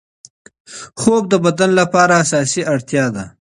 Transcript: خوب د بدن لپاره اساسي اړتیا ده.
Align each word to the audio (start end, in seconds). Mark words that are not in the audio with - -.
خوب 1.01 1.23
د 1.29 1.33
بدن 1.45 1.71
لپاره 1.79 2.13
اساسي 2.23 2.61
اړتیا 2.73 3.05
ده. 3.15 3.23